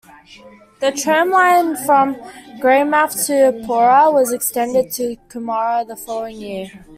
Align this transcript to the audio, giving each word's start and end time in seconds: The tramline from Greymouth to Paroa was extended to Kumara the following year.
The 0.79 0.91
tramline 0.91 1.85
from 1.85 2.15
Greymouth 2.59 3.27
to 3.27 3.51
Paroa 3.67 4.11
was 4.11 4.33
extended 4.33 4.89
to 4.93 5.15
Kumara 5.29 5.85
the 5.87 5.95
following 5.95 6.37
year. 6.41 6.71